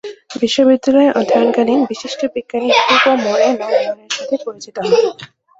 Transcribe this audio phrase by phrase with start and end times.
[0.41, 4.91] বিশ্ববিদ্যালয়ে অধ্যয়নকালীন বিশিষ্ট বিজ্ঞানী হুগো মোরেনো লিওনের সাথে পরিচিত হন।